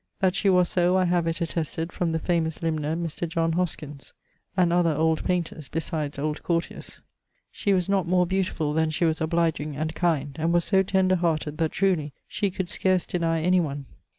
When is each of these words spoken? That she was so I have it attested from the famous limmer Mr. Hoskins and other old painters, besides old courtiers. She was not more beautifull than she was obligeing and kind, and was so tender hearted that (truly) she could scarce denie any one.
That 0.19 0.33
she 0.33 0.49
was 0.49 0.67
so 0.67 0.97
I 0.97 1.05
have 1.05 1.27
it 1.27 1.41
attested 1.41 1.91
from 1.93 2.11
the 2.11 2.17
famous 2.17 2.57
limmer 2.63 2.95
Mr. 2.99 3.31
Hoskins 3.53 4.15
and 4.57 4.73
other 4.73 4.95
old 4.95 5.23
painters, 5.23 5.67
besides 5.67 6.17
old 6.17 6.41
courtiers. 6.41 7.01
She 7.51 7.71
was 7.71 7.87
not 7.87 8.07
more 8.07 8.25
beautifull 8.25 8.73
than 8.73 8.89
she 8.89 9.05
was 9.05 9.21
obligeing 9.21 9.75
and 9.75 9.93
kind, 9.93 10.35
and 10.39 10.51
was 10.51 10.65
so 10.65 10.81
tender 10.81 11.17
hearted 11.17 11.59
that 11.59 11.73
(truly) 11.73 12.13
she 12.27 12.49
could 12.49 12.71
scarce 12.71 13.05
denie 13.05 13.43
any 13.45 13.59
one. 13.59 13.85